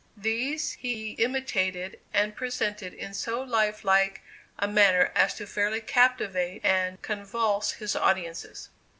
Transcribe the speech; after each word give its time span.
These 0.17 0.71
he 0.71 1.11
imitated 1.11 1.99
and 2.11 2.35
presented 2.35 2.91
in 2.91 3.13
so 3.13 3.39
life 3.39 3.83
like 3.83 4.21
a 4.57 4.67
manner, 4.67 5.11
as 5.13 5.35
to 5.35 5.45
fairly 5.45 5.79
captivate 5.79 6.61
and 6.65 6.99
convulse 7.03 7.73
his 7.73 7.95
audiences. 7.95 8.69